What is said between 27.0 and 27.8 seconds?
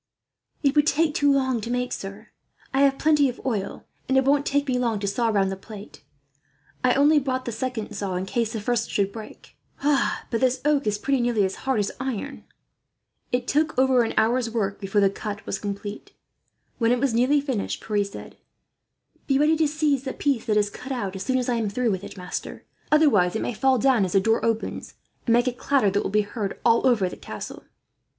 the castle."